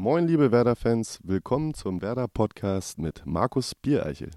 [0.00, 4.30] Moin, liebe Werder-Fans, willkommen zum Werder-Podcast mit Markus Biereichel.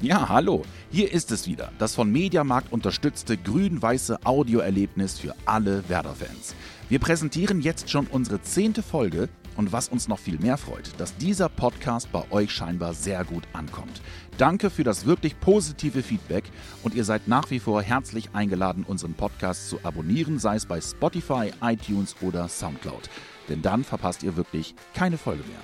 [0.00, 0.62] Ja, hallo.
[0.90, 6.54] Hier ist es wieder, das von Mediamarkt unterstützte grün-weiße Audioerlebnis für alle Werder-Fans.
[6.88, 9.28] Wir präsentieren jetzt schon unsere zehnte Folge
[9.58, 13.42] und was uns noch viel mehr freut, dass dieser Podcast bei euch scheinbar sehr gut
[13.52, 14.00] ankommt.
[14.38, 16.44] Danke für das wirklich positive Feedback
[16.84, 20.80] und ihr seid nach wie vor herzlich eingeladen, unseren Podcast zu abonnieren, sei es bei
[20.80, 23.10] Spotify, iTunes oder Soundcloud.
[23.48, 25.60] Denn dann verpasst ihr wirklich keine Folge mehr.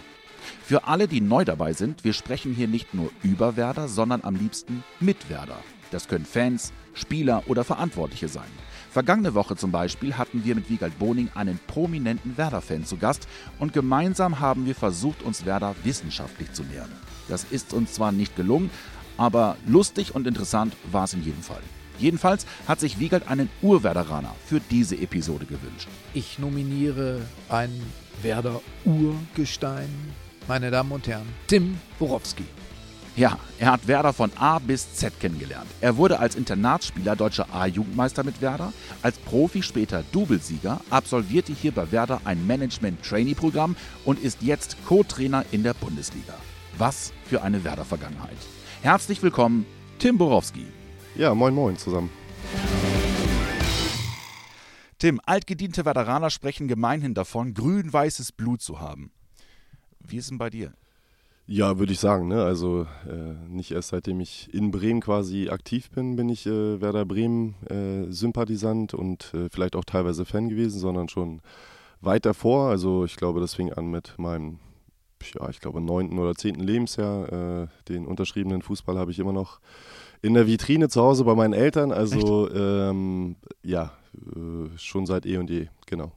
[0.64, 4.34] Für alle, die neu dabei sind, wir sprechen hier nicht nur über Werder, sondern am
[4.34, 5.58] liebsten mit Werder.
[5.92, 8.50] Das können Fans, Spieler oder Verantwortliche sein.
[8.94, 13.26] Vergangene Woche zum Beispiel hatten wir mit Wiegald Boning einen prominenten Werder-Fan zu Gast
[13.58, 16.92] und gemeinsam haben wir versucht, uns Werder wissenschaftlich zu nähern.
[17.26, 18.70] Das ist uns zwar nicht gelungen,
[19.16, 21.62] aber lustig und interessant war es in jedem Fall.
[21.98, 25.88] Jedenfalls hat sich Wiegald einen Urwerderaner für diese Episode gewünscht.
[26.12, 27.72] Ich nominiere ein
[28.22, 29.88] Werder-Urgestein,
[30.46, 32.44] meine Damen und Herren, Tim Borowski.
[33.16, 35.70] Ja, er hat Werder von A bis Z kennengelernt.
[35.80, 41.92] Er wurde als Internatsspieler deutscher A-Jugendmeister mit Werder, als Profi später Doublesieger, absolvierte hier bei
[41.92, 46.34] Werder ein Management-Trainee-Programm und ist jetzt Co-Trainer in der Bundesliga.
[46.76, 48.36] Was für eine Werder-Vergangenheit.
[48.82, 49.64] Herzlich willkommen,
[50.00, 50.66] Tim Borowski.
[51.14, 52.10] Ja, moin moin zusammen.
[54.98, 59.12] Tim, altgediente Werderaner sprechen gemeinhin davon, grün-weißes Blut zu haben.
[60.00, 60.72] Wie ist es denn bei dir?
[61.46, 62.28] Ja, würde ich sagen.
[62.28, 62.42] Ne?
[62.42, 67.04] Also äh, nicht erst seitdem ich in Bremen quasi aktiv bin, bin ich äh, Werder
[67.04, 71.42] Bremen äh, Sympathisant und äh, vielleicht auch teilweise Fan gewesen, sondern schon
[72.00, 72.70] weit davor.
[72.70, 74.58] Also ich glaube, das fing an mit meinem,
[75.38, 77.62] ja, ich glaube, neunten oder zehnten Lebensjahr.
[77.62, 79.60] Äh, den unterschriebenen Fußball habe ich immer noch
[80.22, 81.92] in der Vitrine zu Hause bei meinen Eltern.
[81.92, 86.10] Also ähm, ja, äh, schon seit eh und je, genau.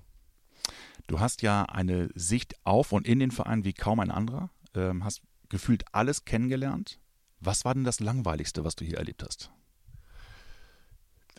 [1.08, 5.04] Du hast ja eine Sicht auf und in den Verein wie kaum ein anderer ähm,
[5.04, 7.00] hast gefühlt alles kennengelernt.
[7.40, 9.52] Was war denn das Langweiligste, was du hier erlebt hast?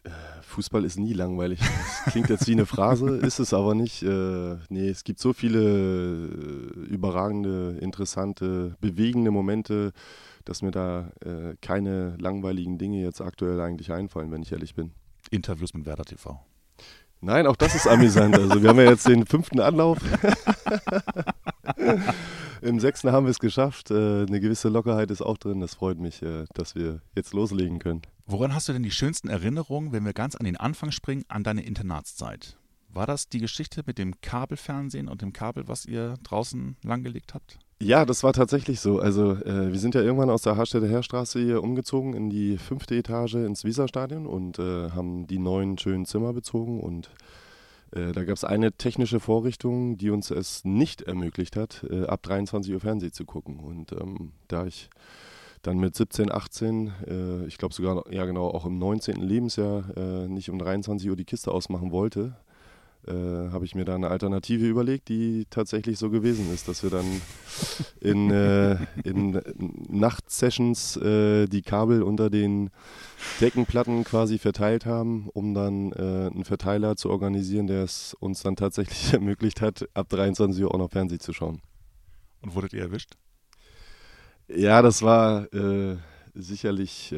[0.05, 0.11] Äh,
[0.43, 1.61] Fußball ist nie langweilig.
[1.61, 4.03] Das klingt jetzt wie eine Phrase, ist es aber nicht.
[4.03, 9.93] Äh, nee, es gibt so viele äh, überragende, interessante, bewegende Momente,
[10.45, 14.93] dass mir da äh, keine langweiligen Dinge jetzt aktuell eigentlich einfallen, wenn ich ehrlich bin.
[15.31, 16.41] Interviews mit Werder TV.
[17.21, 18.37] Nein, auch das ist amüsant.
[18.37, 19.99] Also wir haben ja jetzt den fünften Anlauf.
[22.63, 23.91] Im sechsten haben wir es geschafft.
[23.91, 25.61] Äh, eine gewisse Lockerheit ist auch drin.
[25.61, 28.03] Das freut mich, äh, dass wir jetzt loslegen können.
[28.27, 31.45] Woran hast du denn die schönsten Erinnerungen, wenn wir ganz an den Anfang springen, an
[31.45, 32.57] deine Internatszeit?
[32.89, 37.59] War das die Geschichte mit dem Kabelfernsehen und dem Kabel, was ihr draußen langgelegt habt?
[37.81, 38.99] Ja, das war tatsächlich so.
[38.99, 42.97] Also äh, wir sind ja irgendwann aus der Harstädter Heerstraße hier umgezogen in die fünfte
[42.97, 47.09] Etage ins Weserstadion und äh, haben die neuen schönen Zimmer bezogen und
[47.93, 52.23] äh, da gab es eine technische Vorrichtung, die uns es nicht ermöglicht hat, äh, ab
[52.25, 53.61] 23 Uhr Fernsehen zu gucken.
[53.61, 54.91] Und ähm, da ich
[55.63, 59.21] dann mit 17, 18, äh, ich glaube sogar, ja genau, auch im 19.
[59.21, 62.37] Lebensjahr äh, nicht um 23 Uhr die Kiste ausmachen wollte,
[63.07, 66.91] äh, habe ich mir da eine Alternative überlegt, die tatsächlich so gewesen ist, dass wir
[66.91, 67.07] dann
[68.01, 69.41] in, äh, in
[69.89, 72.71] Nachtsessions äh, die Kabel unter den
[73.41, 78.57] Deckenplatten quasi verteilt haben, um dann äh, einen Verteiler zu organisieren, der es uns dann
[78.57, 81.63] tatsächlich ermöglicht hat, ab 23 Uhr auch noch Fernsehen zu schauen.
[82.43, 83.13] Und wurdet ihr erwischt?
[84.49, 85.97] Ja, das war äh,
[86.35, 87.15] sicherlich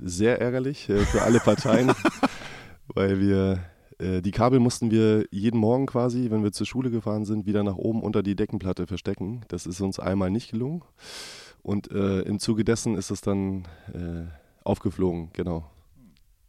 [0.00, 1.92] sehr ärgerlich für alle Parteien,
[2.88, 7.46] weil wir die Kabel mussten wir jeden Morgen quasi, wenn wir zur Schule gefahren sind,
[7.46, 9.42] wieder nach oben unter die Deckenplatte verstecken.
[9.48, 10.82] Das ist uns einmal nicht gelungen.
[11.62, 14.24] Und äh, im Zuge dessen ist es dann äh,
[14.64, 15.70] aufgeflogen, genau.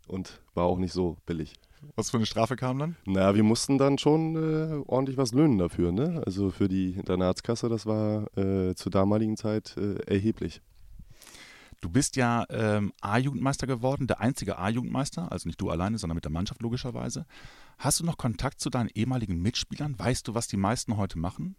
[0.08, 1.54] Und war auch nicht so billig.
[1.96, 2.96] Was für eine Strafe kam dann?
[3.06, 6.22] Na, wir mussten dann schon äh, ordentlich was löhnen dafür, ne?
[6.26, 10.62] Also für die Internatskasse, das war äh, zur damaligen Zeit äh, erheblich.
[11.84, 16.24] Du bist ja ähm, A-Jugendmeister geworden, der einzige A-Jugendmeister, also nicht du alleine, sondern mit
[16.24, 17.26] der Mannschaft logischerweise.
[17.78, 20.00] Hast du noch Kontakt zu deinen ehemaligen Mitspielern?
[20.00, 21.58] Weißt du, was die meisten heute machen?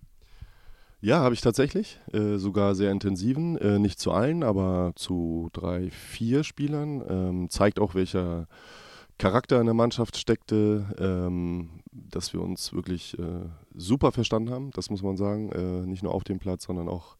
[1.02, 2.00] Ja, habe ich tatsächlich.
[2.14, 3.58] Äh, sogar sehr intensiven.
[3.58, 7.04] Äh, nicht zu allen, aber zu drei, vier Spielern.
[7.06, 8.48] Ähm, zeigt auch, welcher
[9.18, 14.88] Charakter in der Mannschaft steckte, ähm, dass wir uns wirklich äh, super verstanden haben, das
[14.88, 15.52] muss man sagen.
[15.52, 17.18] Äh, nicht nur auf dem Platz, sondern auch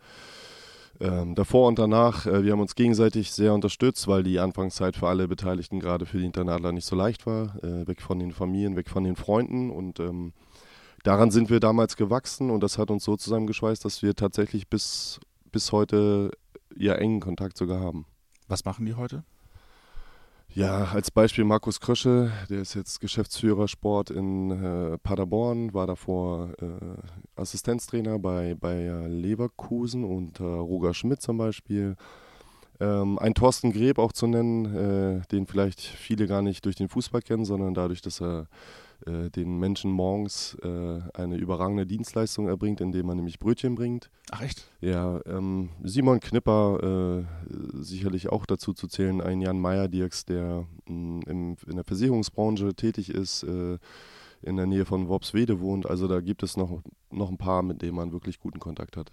[1.00, 5.08] ähm, davor und danach, äh, wir haben uns gegenseitig sehr unterstützt, weil die Anfangszeit für
[5.08, 7.56] alle Beteiligten, gerade für die Internatler, nicht so leicht war.
[7.62, 10.32] Äh, weg von den Familien, weg von den Freunden und ähm,
[11.02, 15.20] daran sind wir damals gewachsen und das hat uns so zusammengeschweißt, dass wir tatsächlich bis,
[15.50, 16.31] bis heute
[16.76, 18.06] ja engen Kontakt sogar haben.
[18.46, 19.25] Was machen die heute?
[20.56, 26.51] Ja, als Beispiel Markus Krösche, der ist jetzt Geschäftsführer Sport in äh, Paderborn, war davor
[26.62, 31.97] äh, Assistenztrainer bei, bei Leverkusen und äh, Roger Schmidt zum Beispiel.
[32.79, 36.89] Ähm, ein Thorsten Greb auch zu nennen, äh, den vielleicht viele gar nicht durch den
[36.89, 38.47] Fußball kennen, sondern dadurch, dass er
[39.06, 44.11] äh, den Menschen morgens äh, eine überragende Dienstleistung erbringt, indem er nämlich Brötchen bringt.
[44.31, 44.71] Ach echt?
[44.81, 51.23] Ja, ähm, Simon Knipper, äh, sicherlich auch dazu zu zählen, ein Jan Meyer-Dirks, der mh,
[51.27, 53.79] im, in der Versicherungsbranche tätig ist, äh,
[54.43, 55.87] in der Nähe von Worpswede wohnt.
[55.89, 59.12] Also da gibt es noch, noch ein paar, mit denen man wirklich guten Kontakt hat.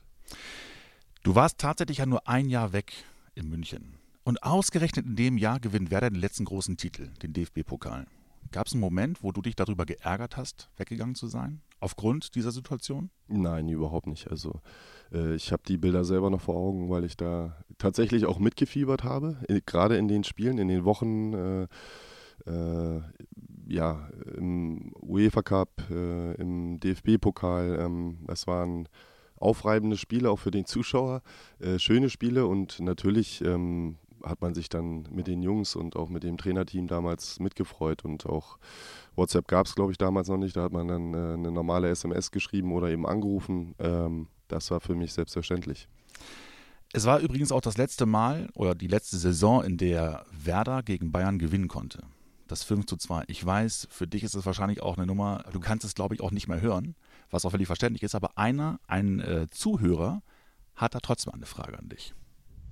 [1.24, 2.94] Du warst tatsächlich ja nur ein Jahr weg
[3.36, 3.96] in München.
[4.24, 8.06] Und ausgerechnet in dem Jahr gewinnt Werder den letzten großen Titel, den DFB-Pokal.
[8.52, 11.62] Gab es einen Moment, wo du dich darüber geärgert hast, weggegangen zu sein?
[11.80, 13.10] Aufgrund dieser Situation?
[13.28, 14.30] Nein, überhaupt nicht.
[14.30, 14.62] Also
[15.12, 19.04] äh, ich habe die Bilder selber noch vor Augen, weil ich da tatsächlich auch mitgefiebert
[19.04, 21.34] habe, gerade in den Spielen, in den Wochen.
[21.34, 21.68] Äh,
[22.46, 23.02] äh,
[23.68, 27.80] ja, im UEFA Cup, äh, im DFB-Pokal.
[27.80, 28.88] Ähm, das waren
[29.36, 31.22] aufreibende Spiele auch für den Zuschauer,
[31.60, 36.10] äh, schöne Spiele und natürlich ähm, hat man sich dann mit den Jungs und auch
[36.10, 38.58] mit dem Trainerteam damals mitgefreut und auch
[39.16, 40.56] WhatsApp gab es, glaube ich, damals noch nicht.
[40.56, 43.76] Da hat man dann äh, eine normale SMS geschrieben oder eben angerufen.
[43.80, 45.88] Ähm, das war für mich selbstverständlich.
[46.94, 51.12] Es war übrigens auch das letzte Mal oder die letzte Saison, in der Werder gegen
[51.12, 52.04] Bayern gewinnen konnte.
[52.48, 53.24] Das 5 zu 2.
[53.28, 56.22] Ich weiß, für dich ist es wahrscheinlich auch eine Nummer, du kannst es, glaube ich,
[56.22, 56.96] auch nicht mehr hören,
[57.30, 60.22] was auch völlig verständlich ist, aber einer, ein äh, Zuhörer,
[60.76, 62.14] hat da trotzdem eine Frage an dich.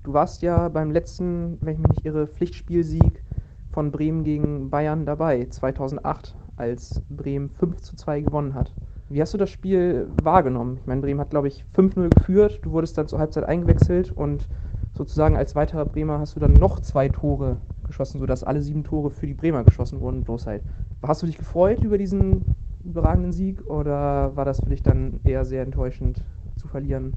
[0.03, 3.23] Du warst ja beim letzten, wenn ich mich nicht irre, Pflichtspielsieg
[3.69, 8.75] von Bremen gegen Bayern dabei, 2008, als Bremen 5 zu 2 gewonnen hat.
[9.09, 10.77] Wie hast du das Spiel wahrgenommen?
[10.77, 14.47] Ich meine, Bremen hat, glaube ich, 5-0 geführt, du wurdest dann zur Halbzeit eingewechselt und
[14.93, 19.09] sozusagen als weiterer Bremer hast du dann noch zwei Tore geschossen, sodass alle sieben Tore
[19.11, 20.63] für die Bremer geschossen wurden, bloß halt.
[21.03, 22.45] Hast du dich gefreut über diesen
[22.83, 26.23] überragenden Sieg oder war das für dich dann eher sehr enttäuschend
[26.55, 27.15] zu verlieren?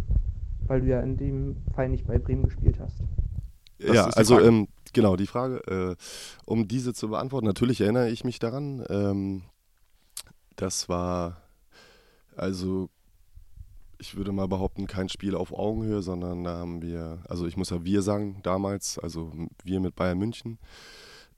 [0.66, 3.02] Weil du ja in dem Fall nicht bei Bremen gespielt hast.
[3.78, 5.96] Das ja, also ähm, genau, die Frage, äh,
[6.44, 8.84] um diese zu beantworten, natürlich erinnere ich mich daran.
[8.88, 9.42] Ähm,
[10.56, 11.42] das war,
[12.36, 12.88] also
[13.98, 17.70] ich würde mal behaupten, kein Spiel auf Augenhöhe, sondern da haben wir, also ich muss
[17.70, 19.32] ja wir sagen, damals, also
[19.64, 20.58] wir mit Bayern München,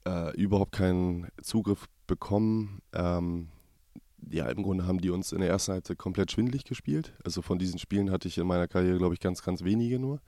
[0.06, 2.81] äh, überhaupt keinen Zugriff bekommen.
[2.93, 3.49] Ähm,
[4.31, 7.12] ja, im Grunde haben die uns in der ersten Halbzeit komplett schwindlig gespielt.
[7.25, 10.21] Also von diesen Spielen hatte ich in meiner Karriere, glaube ich, ganz, ganz wenige nur.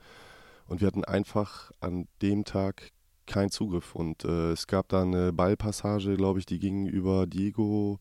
[0.67, 2.91] Und wir hatten einfach an dem Tag
[3.25, 3.95] keinen Zugriff.
[3.95, 7.99] Und äh, es gab da eine Ballpassage, glaube ich, die ging über Diego,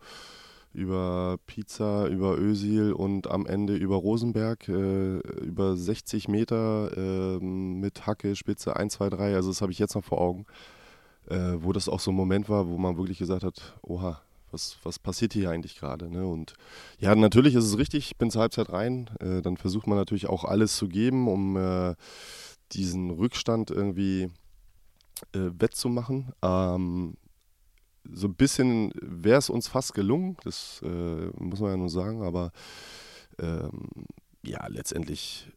[0.72, 8.06] über Pizza, über Ösil und am Ende über Rosenberg, äh, über 60 Meter äh, mit
[8.06, 9.34] Hacke, Spitze 1, 2, 3.
[9.34, 10.46] Also das habe ich jetzt noch vor Augen.
[11.28, 14.20] Äh, wo das auch so ein Moment war, wo man wirklich gesagt hat, oha,
[14.50, 16.10] was, was passiert hier eigentlich gerade?
[16.10, 16.26] Ne?
[16.26, 16.54] Und
[16.98, 19.10] ja, natürlich ist es richtig, ich bin zur Halbzeit rein.
[19.20, 21.94] Äh, dann versucht man natürlich auch alles zu geben, um äh,
[22.72, 24.30] diesen Rückstand irgendwie
[25.32, 26.32] äh, wettzumachen.
[26.42, 27.16] Ähm,
[28.12, 32.22] so ein bisschen wäre es uns fast gelungen, das äh, muss man ja nur sagen,
[32.22, 32.52] aber
[33.38, 33.88] ähm,
[34.44, 35.50] ja, letztendlich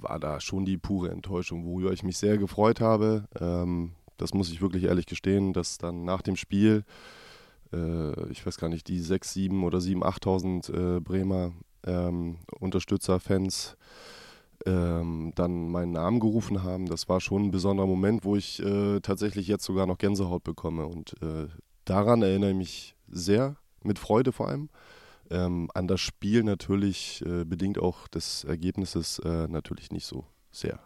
[0.00, 3.28] war da schon die pure Enttäuschung, worüber ich mich sehr gefreut habe.
[3.38, 6.84] Ähm, das muss ich wirklich ehrlich gestehen, dass dann nach dem Spiel
[7.72, 11.52] äh, ich weiß gar nicht, die 6, 7 oder 7, 8.000 äh, Bremer
[11.84, 13.76] ähm, Unterstützer, Fans
[14.66, 16.86] ähm, dann meinen Namen gerufen haben.
[16.86, 20.86] Das war schon ein besonderer Moment, wo ich äh, tatsächlich jetzt sogar noch Gänsehaut bekomme.
[20.86, 21.48] Und äh,
[21.84, 24.68] daran erinnere ich mich sehr, mit Freude vor allem.
[25.30, 30.80] Ähm, an das Spiel natürlich, äh, bedingt auch des Ergebnisses, äh, natürlich nicht so sehr.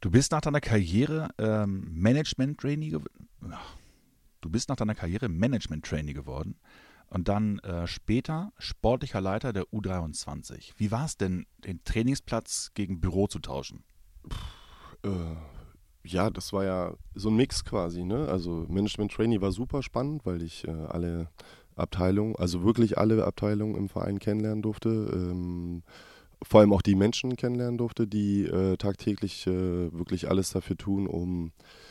[0.00, 3.28] Du bist nach deiner Karriere ähm, Management-Trainee geworden.
[4.44, 6.56] Du bist nach deiner Karriere Management-Trainee geworden
[7.08, 10.74] und dann äh, später sportlicher Leiter der U23.
[10.76, 13.84] Wie war es denn, den Trainingsplatz gegen Büro zu tauschen?
[14.28, 15.36] Puh, äh,
[16.06, 18.04] ja, das war ja so ein Mix quasi.
[18.04, 18.28] Ne?
[18.28, 21.30] Also Management-Trainee war super spannend, weil ich äh, alle
[21.74, 24.90] Abteilungen, also wirklich alle Abteilungen im Verein kennenlernen durfte.
[24.90, 25.84] Ähm,
[26.42, 31.06] vor allem auch die Menschen kennenlernen durfte, die äh, tagtäglich äh, wirklich alles dafür tun,
[31.06, 31.83] um äh,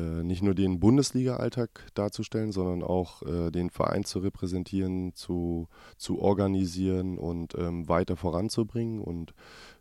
[0.00, 7.18] nicht nur den Bundesliga-Alltag darzustellen, sondern auch äh, den Verein zu repräsentieren, zu, zu organisieren
[7.18, 9.00] und ähm, weiter voranzubringen.
[9.00, 9.34] Und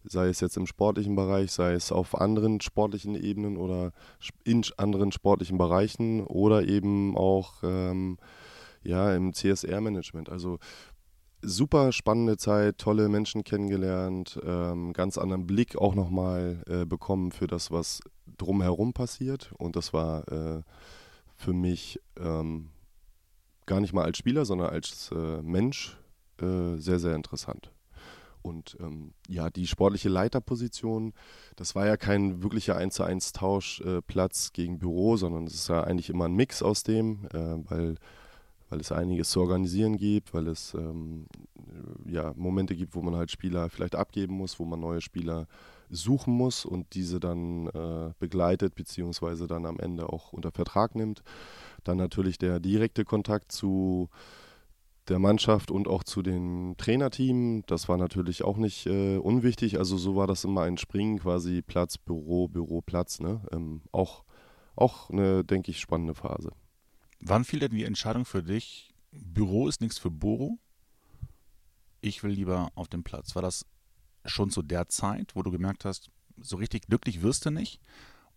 [0.03, 3.91] sei es jetzt im sportlichen Bereich, sei es auf anderen sportlichen Ebenen oder
[4.43, 8.17] in anderen sportlichen Bereichen oder eben auch ähm,
[8.83, 10.29] ja, im CSR-Management.
[10.29, 10.59] Also
[11.41, 17.47] super spannende Zeit, tolle Menschen kennengelernt, ähm, ganz anderen Blick auch nochmal äh, bekommen für
[17.47, 18.01] das, was
[18.37, 19.51] drumherum passiert.
[19.57, 20.61] Und das war äh,
[21.35, 22.69] für mich ähm,
[23.65, 25.97] gar nicht mal als Spieler, sondern als äh, Mensch
[26.41, 27.71] äh, sehr, sehr interessant.
[28.41, 31.13] Und ähm, ja, die sportliche Leiterposition,
[31.55, 35.69] das war ja kein wirklicher 1 zu 1 Tauschplatz äh, gegen Büro, sondern es ist
[35.69, 37.95] ja eigentlich immer ein Mix aus dem, äh, weil,
[38.69, 41.27] weil es einiges zu organisieren gibt, weil es ähm,
[42.05, 45.47] ja, Momente gibt, wo man halt Spieler vielleicht abgeben muss, wo man neue Spieler
[45.93, 51.23] suchen muss und diese dann äh, begleitet, beziehungsweise dann am Ende auch unter Vertrag nimmt.
[51.83, 54.09] Dann natürlich der direkte Kontakt zu
[55.07, 57.63] der Mannschaft und auch zu dem Trainerteam.
[57.67, 59.77] Das war natürlich auch nicht äh, unwichtig.
[59.77, 63.19] Also so war das immer ein Springen, quasi Platz, Büro, Büro, Platz.
[63.19, 63.41] Ne?
[63.51, 64.23] Ähm, auch,
[64.75, 66.51] auch eine, denke ich, spannende Phase.
[67.19, 70.57] Wann fiel denn die Entscheidung für dich, Büro ist nichts für Boro?
[72.01, 73.35] Ich will lieber auf dem Platz.
[73.35, 73.65] War das
[74.25, 76.09] schon zu der Zeit, wo du gemerkt hast,
[76.41, 77.79] so richtig glücklich wirst du nicht?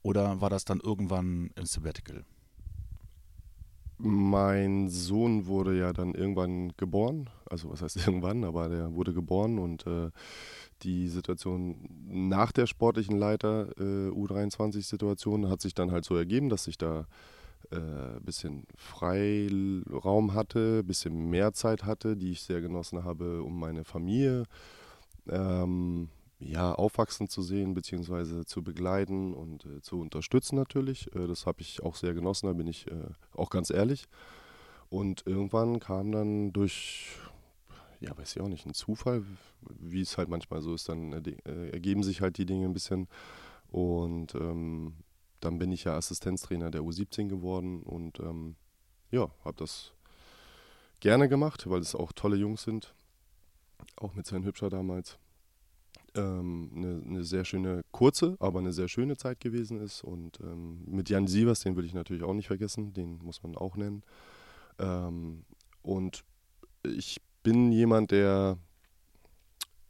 [0.02, 2.24] Oder war das dann irgendwann im Sabbatical?
[3.98, 7.30] Mein Sohn wurde ja dann irgendwann geboren.
[7.48, 10.10] Also was heißt irgendwann, aber der wurde geboren und äh,
[10.82, 16.66] die Situation nach der sportlichen Leiter äh, U23-Situation hat sich dann halt so ergeben, dass
[16.66, 17.06] ich da
[17.70, 23.42] ein äh, bisschen Freiraum hatte, ein bisschen mehr Zeit hatte, die ich sehr genossen habe,
[23.42, 24.44] um meine Familie
[25.28, 31.14] ähm, ja, aufwachsen zu sehen, beziehungsweise zu begleiten und äh, zu unterstützen natürlich.
[31.14, 34.06] Äh, das habe ich auch sehr genossen, da bin ich äh, auch ganz ehrlich.
[34.88, 37.16] Und irgendwann kam dann durch,
[38.00, 39.24] ja, weiß ich auch nicht, ein Zufall,
[39.80, 43.08] wie es halt manchmal so ist, dann äh, ergeben sich halt die Dinge ein bisschen.
[43.68, 44.94] Und ähm,
[45.40, 48.56] dann bin ich ja Assistenztrainer der U17 geworden und ähm,
[49.10, 49.92] ja, habe das
[51.00, 52.94] gerne gemacht, weil es auch tolle Jungs sind.
[53.96, 55.18] Auch mit Sven Hübscher damals
[56.16, 60.02] ähm, eine, eine, sehr schöne, kurze, aber eine sehr schöne Zeit gewesen ist.
[60.02, 63.56] Und ähm, mit Jan Sievers, den will ich natürlich auch nicht vergessen, den muss man
[63.56, 64.02] auch nennen.
[64.78, 65.44] Ähm,
[65.82, 66.24] und
[66.82, 68.58] ich bin jemand, der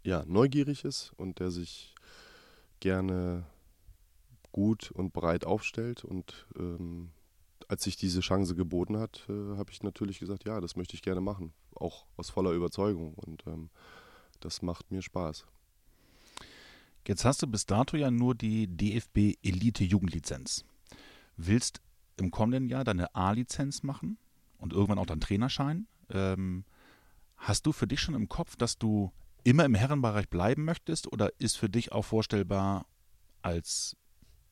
[0.05, 1.95] ja, neugierig ist und der sich
[2.81, 3.45] gerne
[4.53, 6.05] gut und breit aufstellt.
[6.05, 7.11] Und ähm,
[7.69, 11.03] als sich diese Chance geboten hat, äh, habe ich natürlich gesagt, ja, das möchte ich
[11.03, 13.15] gerne machen, auch aus voller Überzeugung.
[13.15, 13.71] Und ähm,
[14.41, 15.47] das macht mir Spaß.
[17.07, 20.65] Jetzt hast du bis dato ja nur die DFB Elite Jugendlizenz.
[21.37, 21.81] Willst
[22.17, 24.19] im kommenden Jahr deine A-Lizenz machen
[24.59, 25.87] und irgendwann auch deinen Trainerschein?
[26.11, 26.65] Ähm,
[27.37, 29.13] hast du für dich schon im Kopf, dass du
[29.45, 32.87] immer im Herrenbereich bleiben möchtest oder ist für dich auch vorstellbar,
[33.43, 33.97] als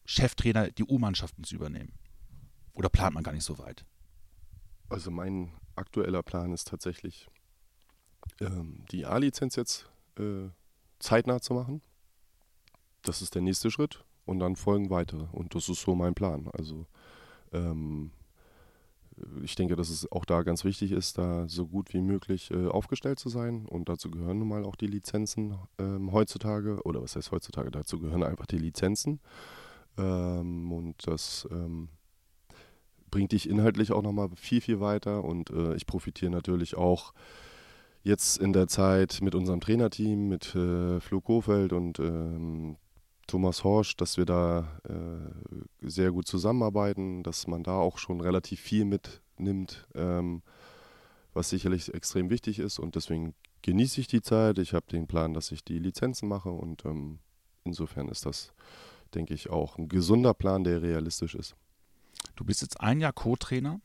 [0.05, 1.93] Cheftrainer die U-Mannschaften zu übernehmen?
[2.75, 3.85] Oder plant man gar nicht so weit?
[4.89, 7.29] Also mein aktueller Plan ist tatsächlich,
[8.41, 10.49] ähm, die A-Lizenz jetzt äh,
[10.99, 11.83] zeitnah zu machen
[13.05, 15.27] das ist der nächste Schritt und dann folgen weitere.
[15.33, 16.49] Und das ist so mein Plan.
[16.53, 16.87] Also
[17.53, 18.11] ähm,
[19.43, 22.67] ich denke, dass es auch da ganz wichtig ist, da so gut wie möglich äh,
[22.67, 23.67] aufgestellt zu sein.
[23.67, 26.83] Und dazu gehören nun mal auch die Lizenzen ähm, heutzutage.
[26.85, 27.71] Oder was heißt heutzutage?
[27.71, 29.21] Dazu gehören einfach die Lizenzen.
[29.97, 31.91] Ähm, und das ähm,
[33.15, 35.23] bringt dich inhaltlich auch nochmal viel, viel weiter.
[35.23, 37.15] Und äh, ich profitiere natürlich auch
[38.03, 42.77] jetzt in der Zeit mit unserem Trainerteam, mit äh, Flo Kofeld und ähm,
[43.29, 48.59] Thomas Horsch, dass wir da äh, sehr gut zusammenarbeiten, dass man da auch schon relativ
[48.61, 50.43] viel mitnimmt, ähm,
[51.35, 52.81] was sicherlich extrem wichtig ist.
[52.81, 54.59] Und deswegen genieße ich die Zeit.
[54.59, 57.21] Ich habe den Plan, dass ich die Lizenzen mache und ähm,
[57.63, 58.53] insofern ist das,
[59.15, 61.55] denke ich, auch ein gesunder Plan, der realistisch ist.
[62.37, 63.81] Du bist jetzt ein Jahr Co-Trainer.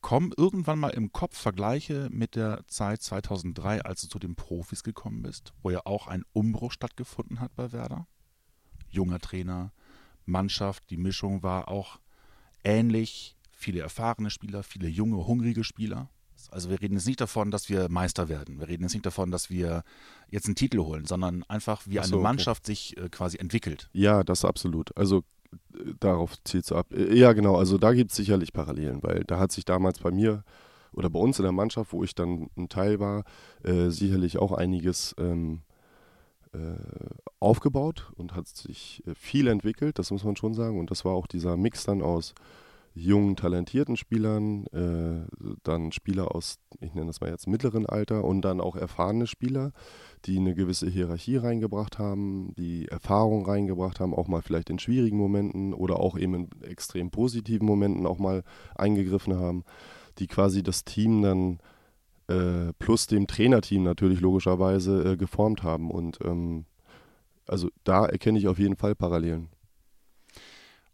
[0.00, 4.82] Kommen irgendwann mal im Kopf Vergleiche mit der Zeit 2003, als du zu den Profis
[4.82, 8.06] gekommen bist, wo ja auch ein Umbruch stattgefunden hat bei Werder?
[8.90, 9.72] junger Trainer,
[10.26, 11.98] Mannschaft, die Mischung war auch
[12.64, 13.36] ähnlich.
[13.52, 16.08] Viele erfahrene Spieler, viele junge, hungrige Spieler.
[16.50, 18.58] Also wir reden jetzt nicht davon, dass wir Meister werden.
[18.58, 19.82] Wir reden jetzt nicht davon, dass wir
[20.30, 22.72] jetzt einen Titel holen, sondern einfach, wie so, eine Mannschaft okay.
[22.72, 23.90] sich äh, quasi entwickelt.
[23.92, 24.96] Ja, das absolut.
[24.96, 25.22] Also
[25.98, 26.92] darauf zielt es ab.
[26.92, 27.56] Äh, ja, genau.
[27.56, 30.44] Also da gibt es sicherlich Parallelen, weil da hat sich damals bei mir
[30.92, 33.24] oder bei uns in der Mannschaft, wo ich dann ein Teil war,
[33.62, 35.62] äh, sicherlich auch einiges ähm,
[36.52, 36.58] äh,
[37.38, 40.78] aufgebaut und hat sich äh, viel entwickelt, das muss man schon sagen.
[40.78, 42.34] Und das war auch dieser Mix dann aus
[42.94, 45.26] jungen, talentierten Spielern, äh,
[45.62, 49.72] dann Spieler aus, ich nenne das mal jetzt mittleren Alter und dann auch erfahrene Spieler,
[50.24, 55.18] die eine gewisse Hierarchie reingebracht haben, die Erfahrung reingebracht haben, auch mal vielleicht in schwierigen
[55.18, 58.42] Momenten oder auch eben in extrem positiven Momenten auch mal
[58.74, 59.64] eingegriffen haben,
[60.18, 61.58] die quasi das Team dann
[62.28, 65.90] äh, plus dem Trainerteam natürlich logischerweise äh, geformt haben.
[65.90, 66.64] Und ähm,
[67.46, 69.48] also da erkenne ich auf jeden Fall Parallelen.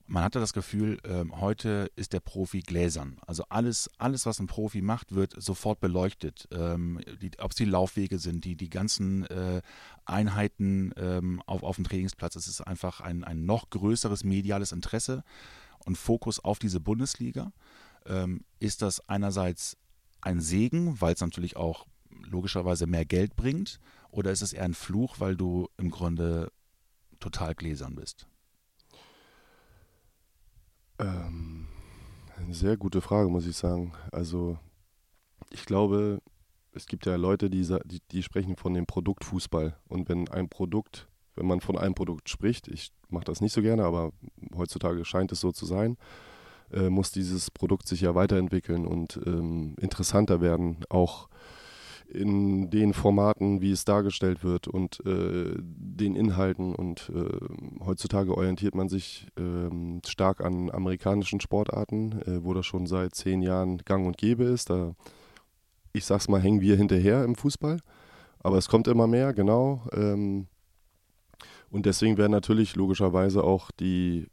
[0.09, 3.19] Man hatte das Gefühl, ähm, heute ist der Profi gläsern.
[3.27, 6.47] Also alles, alles, was ein Profi macht, wird sofort beleuchtet.
[6.53, 7.01] Ähm,
[7.39, 9.63] Ob es die Laufwege sind, die, die ganzen äh,
[10.05, 12.37] Einheiten ähm, auf, auf dem Trainingsplatz.
[12.37, 15.25] Es ist einfach ein, ein noch größeres mediales Interesse
[15.85, 17.53] und Fokus auf diese Bundesliga.
[18.61, 19.77] Ist das einerseits
[20.21, 21.87] ein Segen, weil es natürlich auch
[22.23, 23.81] logischerweise mehr Geld bringt?
[24.11, 26.53] Oder ist es eher ein Fluch, weil du im Grunde
[27.19, 28.29] total gläsern bist?
[30.99, 31.67] Ähm,
[32.37, 33.93] eine sehr gute Frage, muss ich sagen.
[34.13, 34.59] Also,
[35.51, 36.21] ich glaube,
[36.73, 39.77] es gibt ja Leute, die, die, die sprechen von dem Produkt Fußball.
[39.89, 43.63] Und wenn ein Produkt, wenn man von einem Produkt spricht, ich mache das nicht so
[43.63, 44.13] gerne, aber
[44.55, 45.97] heutzutage scheint es so zu sein,
[46.73, 51.29] äh, muss dieses Produkt sich ja weiterentwickeln und ähm, interessanter werden, auch
[52.09, 56.75] in den Formaten, wie es dargestellt wird und äh, den Inhalten.
[56.75, 62.87] Und äh, heutzutage orientiert man sich äh, stark an amerikanischen Sportarten, äh, wo das schon
[62.87, 64.71] seit zehn Jahren gang und gäbe ist.
[64.71, 64.95] Da,
[65.93, 67.81] ich sag's mal, hängen wir hinterher im Fußball.
[68.41, 69.83] Aber es kommt immer mehr, genau.
[69.93, 70.47] Ähm,
[71.71, 74.29] und deswegen werden natürlich logischerweise auch die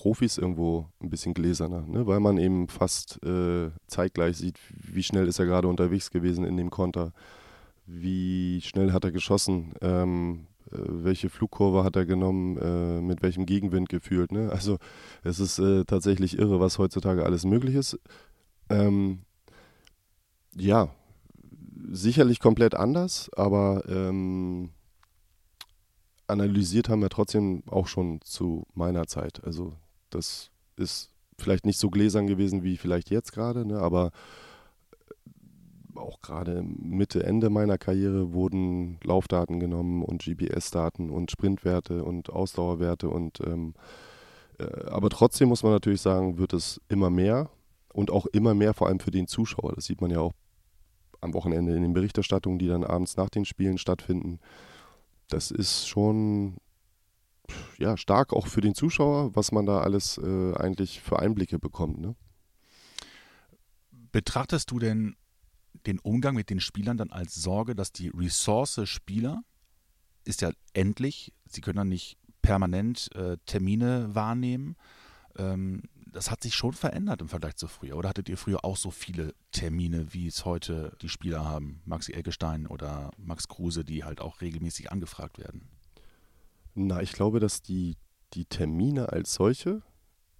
[0.00, 2.06] Profis irgendwo ein bisschen gläserner, ne?
[2.06, 6.56] weil man eben fast äh, zeitgleich sieht, wie schnell ist er gerade unterwegs gewesen in
[6.56, 7.12] dem Konter,
[7.84, 13.44] wie schnell hat er geschossen, ähm, äh, welche Flugkurve hat er genommen, äh, mit welchem
[13.44, 14.32] Gegenwind gefühlt.
[14.32, 14.50] Ne?
[14.50, 14.78] Also
[15.22, 17.98] es ist äh, tatsächlich irre, was heutzutage alles möglich ist.
[18.70, 19.18] Ähm,
[20.56, 20.88] ja,
[21.90, 24.70] sicherlich komplett anders, aber ähm,
[26.26, 29.44] analysiert haben wir trotzdem auch schon zu meiner Zeit.
[29.44, 29.76] Also
[30.10, 34.10] das ist vielleicht nicht so gläsern gewesen wie vielleicht jetzt gerade, ne, aber
[35.94, 43.08] auch gerade Mitte, Ende meiner Karriere wurden Laufdaten genommen und GPS-Daten und Sprintwerte und Ausdauerwerte
[43.08, 43.74] und ähm,
[44.58, 47.50] äh, aber trotzdem muss man natürlich sagen, wird es immer mehr
[47.92, 49.72] und auch immer mehr vor allem für den Zuschauer.
[49.74, 50.32] Das sieht man ja auch
[51.20, 54.38] am Wochenende in den Berichterstattungen, die dann abends nach den Spielen stattfinden
[55.30, 56.56] das ist schon
[57.78, 62.00] ja, stark auch für den Zuschauer, was man da alles äh, eigentlich für Einblicke bekommt.
[62.00, 62.14] Ne?
[64.12, 65.16] Betrachtest du denn
[65.86, 69.42] den Umgang mit den Spielern dann als Sorge, dass die Ressource Spieler
[70.24, 74.76] ist ja endlich, sie können dann nicht permanent äh, Termine wahrnehmen.
[75.36, 75.82] Ähm,
[76.12, 77.96] das hat sich schon verändert im Vergleich zu früher.
[77.96, 81.82] Oder hattet ihr früher auch so viele Termine, wie es heute die Spieler haben?
[81.84, 85.68] Maxi Eggestein oder Max Kruse, die halt auch regelmäßig angefragt werden?
[86.82, 87.98] Na, ich glaube, dass die,
[88.32, 89.82] die Termine als solche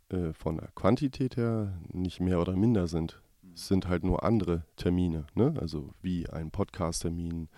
[0.09, 3.21] äh, von der Quantität her nicht mehr oder minder sind.
[3.53, 5.53] Es sind halt nur andere Termine, ne?
[5.61, 7.51] Also wie ein Podcast-Termin,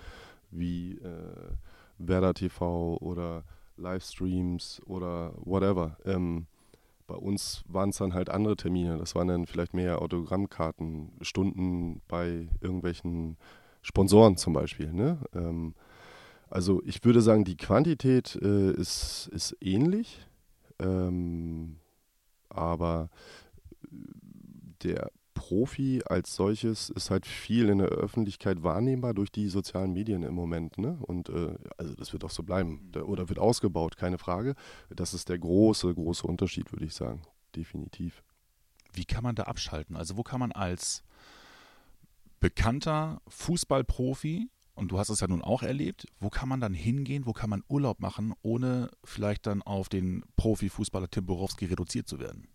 [0.51, 1.53] wie äh,
[1.99, 3.45] Werder TV oder
[3.77, 5.97] Livestreams oder whatever.
[6.05, 6.47] Ähm,
[7.07, 8.99] bei uns waren es dann halt andere Termine.
[8.99, 13.37] Das waren dann vielleicht mehr Autogrammkarten, Stunden bei irgendwelchen
[13.81, 14.93] Sponsoren zum Beispiel.
[14.93, 15.19] Ne?
[15.35, 15.75] Ähm,
[16.53, 20.27] also ich würde sagen, die Quantität äh, ist, ist ähnlich,
[20.79, 21.77] ähm,
[22.49, 23.09] aber
[24.83, 30.23] der Profi als solches ist halt viel in der Öffentlichkeit wahrnehmbar durch die sozialen Medien
[30.23, 30.79] im Moment.
[30.79, 30.99] Ne?
[31.01, 32.93] Und äh, also das wird auch so bleiben.
[33.05, 34.55] Oder wird ausgebaut, keine Frage.
[34.91, 37.23] Das ist der große, große Unterschied, würde ich sagen.
[37.57, 38.23] Definitiv.
[38.93, 39.97] Wie kann man da abschalten?
[39.97, 41.03] Also wo kann man als
[42.41, 44.49] bekannter Fußballprofi,
[44.83, 47.49] und du hast es ja nun auch erlebt, wo kann man dann hingehen, wo kann
[47.49, 52.49] man Urlaub machen, ohne vielleicht dann auf den Profifußballer Tim Borowski reduziert zu werden?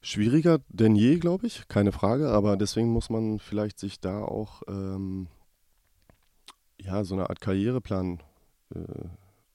[0.00, 4.62] Schwieriger denn je, glaube ich, keine Frage, aber deswegen muss man vielleicht sich da auch
[4.66, 5.28] ähm,
[6.80, 8.22] ja, so eine Art Karriereplan
[8.74, 9.08] äh,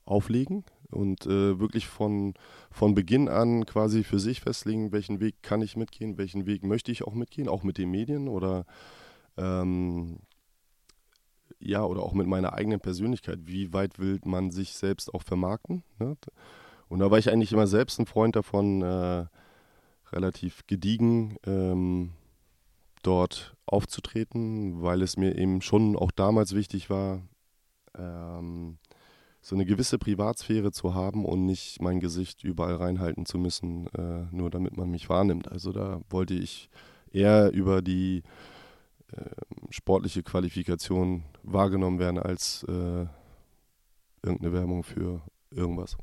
[0.06, 2.36] auflegen und äh, wirklich von,
[2.70, 6.92] von Beginn an quasi für sich festlegen, welchen Weg kann ich mitgehen, welchen Weg möchte
[6.92, 8.66] ich auch mitgehen, auch mit den Medien oder
[9.38, 10.20] ähm,
[11.62, 13.40] ja, oder auch mit meiner eigenen Persönlichkeit.
[13.46, 15.84] Wie weit will man sich selbst auch vermarkten?
[16.00, 16.18] Ne?
[16.90, 19.26] Und da war ich eigentlich immer selbst ein Freund davon, äh,
[20.12, 22.12] relativ gediegen ähm,
[23.04, 27.22] dort aufzutreten, weil es mir eben schon auch damals wichtig war,
[27.98, 28.78] ähm,
[29.42, 34.28] so eine gewisse Privatsphäre zu haben und nicht mein Gesicht überall reinhalten zu müssen, äh,
[34.32, 35.52] nur damit man mich wahrnimmt.
[35.52, 36.70] Also da wollte ich
[37.12, 38.22] eher über die
[39.16, 39.26] äh,
[39.72, 43.06] sportliche Qualifikation wahrgenommen werden als äh,
[44.24, 45.98] irgendeine Werbung für irgendwas.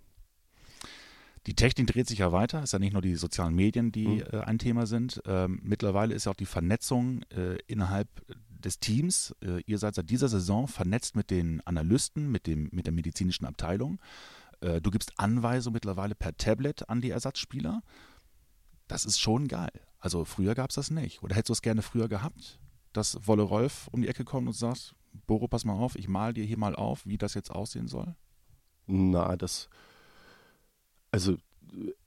[1.47, 4.23] Die Technik dreht sich ja weiter, ist ja nicht nur die sozialen Medien, die Mhm.
[4.33, 5.23] äh, ein Thema sind.
[5.25, 8.09] Ähm, mittlerweile ist ja auch die Vernetzung äh, innerhalb
[8.49, 9.35] des Teams.
[9.43, 13.47] Äh, ihr seid seit dieser Saison vernetzt mit den Analysten, mit, dem, mit der medizinischen
[13.47, 13.99] Abteilung.
[14.61, 17.83] Äh, du gibst Anweisungen mittlerweile per Tablet an die Ersatzspieler.
[18.89, 19.71] Das ist schon geil.
[20.01, 21.23] Also früher gab es das nicht.
[21.23, 22.59] Oder hättest du es gerne früher gehabt,
[22.93, 24.95] dass Wolle Rolf um die Ecke kommt und sagt,
[25.27, 28.15] Boro, pass mal auf, ich mal dir hier mal auf, wie das jetzt aussehen soll?
[28.87, 29.69] Na, das.
[31.11, 31.37] Also,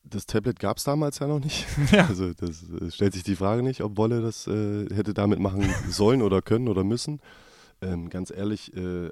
[0.03, 1.65] das Tablet gab es damals ja noch nicht.
[1.91, 2.07] Ja.
[2.07, 5.63] Also, das äh, stellt sich die Frage nicht, ob Wolle das äh, hätte damit machen
[5.89, 7.21] sollen oder können oder müssen.
[7.81, 9.09] Ähm, ganz ehrlich, äh,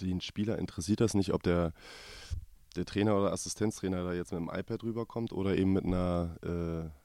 [0.00, 1.72] den Spieler interessiert das nicht, ob der,
[2.76, 6.36] der Trainer oder Assistenztrainer da jetzt mit dem iPad rüberkommt oder eben mit einer.
[6.42, 7.01] Äh,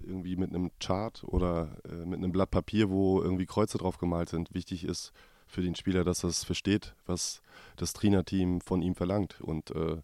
[0.00, 4.28] irgendwie mit einem Chart oder äh, mit einem Blatt Papier, wo irgendwie Kreuze drauf gemalt
[4.28, 4.54] sind.
[4.54, 5.12] Wichtig ist
[5.46, 7.42] für den Spieler, dass er es versteht, was
[7.76, 9.40] das Trainerteam von ihm verlangt.
[9.40, 9.98] Und äh,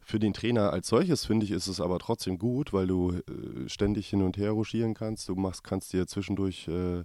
[0.00, 3.68] für den Trainer als solches, finde ich, ist es aber trotzdem gut, weil du äh,
[3.68, 5.28] ständig hin und her ruschieren kannst.
[5.28, 7.04] Du machst, kannst dir zwischendurch äh,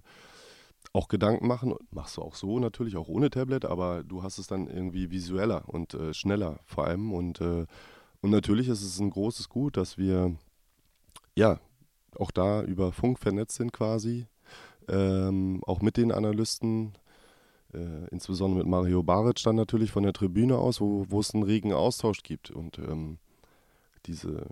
[0.92, 1.74] auch Gedanken machen.
[1.90, 5.64] Machst du auch so natürlich, auch ohne Tablet, aber du hast es dann irgendwie visueller
[5.66, 7.12] und äh, schneller vor allem.
[7.12, 7.66] Und, äh,
[8.20, 10.36] und natürlich ist es ein großes Gut, dass wir
[11.34, 11.58] ja
[12.18, 14.26] auch da über Funk vernetzt sind quasi.
[14.88, 16.92] Ähm, auch mit den Analysten,
[17.72, 21.44] äh, insbesondere mit Mario Baric dann natürlich von der Tribüne aus, wo, wo es einen
[21.44, 22.50] regen Austausch gibt.
[22.50, 23.18] Und ähm,
[24.06, 24.46] diese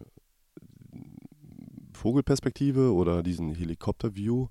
[1.93, 4.49] Vogelperspektive oder diesen Helikopter-View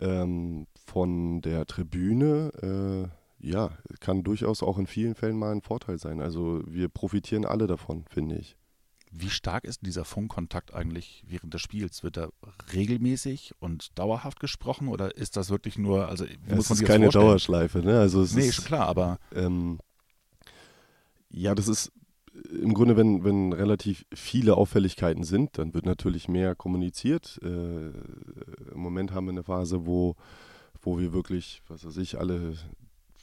[0.00, 3.10] ähm, von der Tribüne,
[3.42, 6.20] äh, ja, kann durchaus auch in vielen Fällen mal ein Vorteil sein.
[6.20, 8.56] Also wir profitieren alle davon, finde ich.
[9.12, 12.02] Wie stark ist dieser Funkkontakt eigentlich während des Spiels?
[12.02, 12.28] Wird da
[12.72, 16.78] regelmäßig und dauerhaft gesprochen oder ist das wirklich nur, also Ja, muss es man ist
[16.78, 17.26] sich keine vorstellen?
[17.26, 17.98] Dauerschleife, ne?
[17.98, 19.78] Also es Nee, ist, klar, aber Ähm,
[21.30, 21.92] ja, das ist
[22.62, 27.38] im Grunde, wenn, wenn relativ viele Auffälligkeiten sind, dann wird natürlich mehr kommuniziert.
[27.42, 27.92] Äh, Im
[28.76, 30.14] Moment haben wir eine Phase, wo,
[30.80, 32.54] wo wir wirklich, was weiß ich, alle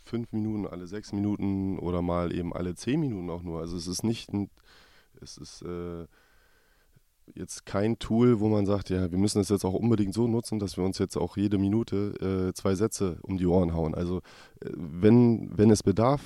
[0.06, 3.60] fünf Minuten, alle sechs Minuten oder mal eben alle zehn Minuten auch nur.
[3.62, 4.50] Also es ist nicht ein,
[5.22, 6.06] es ist äh,
[7.36, 10.60] jetzt kein Tool, wo man sagt, ja, wir müssen es jetzt auch unbedingt so nutzen,
[10.60, 13.96] dass wir uns jetzt auch jede Minute äh, zwei Sätze um die Ohren hauen.
[13.96, 14.18] Also
[14.62, 16.22] äh, wenn, wenn es bedarf,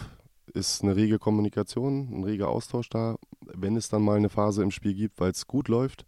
[0.53, 3.15] ist eine rege Kommunikation, ein reger Austausch da.
[3.53, 6.05] Wenn es dann mal eine Phase im Spiel gibt, weil es gut läuft,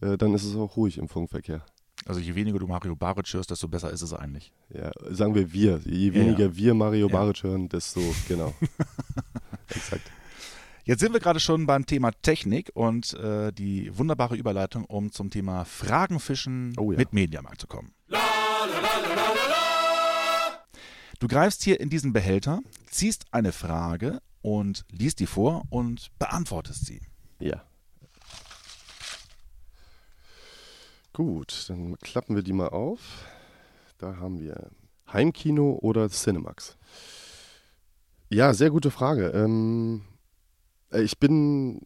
[0.00, 1.64] äh, dann ist es auch ruhig im Funkverkehr.
[2.06, 4.52] also je weniger du Mario Baric hörst, desto besser ist es eigentlich.
[4.72, 5.80] Ja, sagen wir wir.
[5.84, 7.12] Je Ja, weniger wir Mario Ja.
[7.12, 8.54] Baric hören, desto genau.
[9.68, 10.10] Exakt.
[10.86, 15.30] Jetzt sind wir gerade schon beim Thema Technik und äh, die wunderbare Überleitung, um zum
[15.30, 16.98] Thema Fragenfischen Oh ja.
[16.98, 17.94] mit Mediamarkt zu kommen.
[21.20, 26.84] Du greifst hier in diesen Behälter, ziehst eine Frage und liest die vor und beantwortest
[26.84, 27.00] sie.
[27.38, 27.62] Ja.
[31.14, 33.24] Gut, dann klappen wir die mal auf.
[33.96, 34.70] Da haben wir
[35.10, 36.76] Heimkino oder Cinemax.
[38.28, 39.28] Ja, sehr gute Frage.
[39.28, 40.13] Ähm, äh,
[41.02, 41.82] ich bin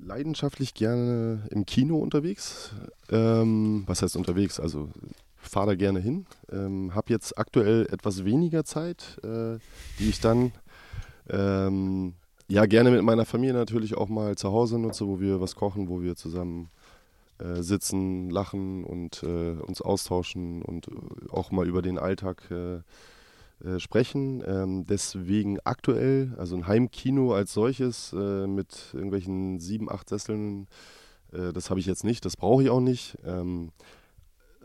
[0.00, 2.72] leidenschaftlich gerne im Kino unterwegs.
[3.10, 4.60] Ähm, was heißt unterwegs?
[4.60, 4.90] Also
[5.36, 6.26] fahre da gerne hin.
[6.50, 9.58] Ähm, habe jetzt aktuell etwas weniger Zeit, äh,
[9.98, 10.52] die ich dann
[11.28, 12.14] ähm,
[12.48, 15.88] ja gerne mit meiner Familie natürlich auch mal zu Hause nutze, wo wir was kochen,
[15.88, 16.70] wo wir zusammen
[17.38, 20.92] äh, sitzen, lachen und äh, uns austauschen und äh,
[21.30, 22.80] auch mal über den Alltag äh,
[23.64, 24.42] äh, sprechen.
[24.46, 30.66] Ähm, deswegen aktuell, also ein Heimkino als solches äh, mit irgendwelchen sieben, acht Sesseln,
[31.32, 33.16] äh, das habe ich jetzt nicht, das brauche ich auch nicht.
[33.24, 33.70] Ähm,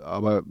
[0.04, 0.44] aber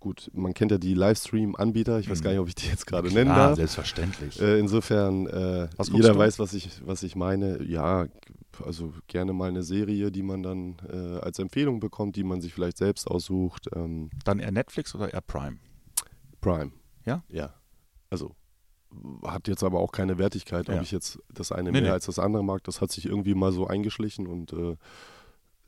[0.00, 2.24] gut, man kennt ja die Livestream-Anbieter, ich weiß Mhm.
[2.24, 3.56] gar nicht, ob ich die jetzt gerade nennen darf.
[3.56, 4.40] selbstverständlich.
[4.40, 6.18] Äh, insofern, äh, jeder du?
[6.18, 7.62] weiß, was ich, was ich meine.
[7.62, 8.06] Ja,
[8.64, 12.54] also gerne mal eine Serie, die man dann äh, als Empfehlung bekommt, die man sich
[12.54, 13.68] vielleicht selbst aussucht.
[13.74, 15.56] Ähm, Dann eher Netflix oder eher Prime?
[16.40, 16.70] Prime.
[17.04, 17.22] Ja?
[17.28, 17.54] Ja.
[18.10, 18.34] Also
[19.24, 20.82] hat jetzt aber auch keine Wertigkeit, ob Ja.
[20.82, 21.88] ich jetzt das eine Nee, mehr nee.
[21.90, 22.62] als das andere mag.
[22.64, 24.76] Das hat sich irgendwie mal so eingeschlichen und äh,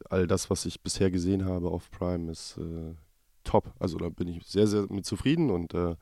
[0.08, 2.94] all das, was ich bisher gesehen habe auf Prime, ist äh,
[3.42, 3.72] top.
[3.80, 5.96] Also da bin ich sehr, sehr mit zufrieden und äh,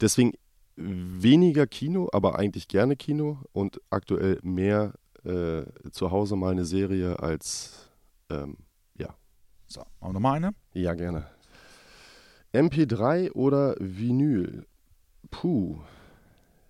[0.00, 0.32] deswegen
[0.76, 7.18] weniger Kino, aber eigentlich gerne Kino und aktuell mehr äh, zu Hause mal eine Serie
[7.20, 7.90] als
[8.30, 8.56] ähm,
[9.66, 10.54] So, machen wir nochmal eine.
[10.74, 11.26] ja, gerne.
[12.52, 14.66] MP3 oder Vinyl?
[15.30, 15.78] Puh.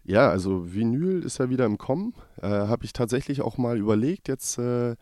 [0.04, 2.14] Ja, also Vinyl ist ja wieder im Kommen.
[2.40, 4.96] Äh, Habe ich tatsächlich auch mal überlegt, jetzt äh,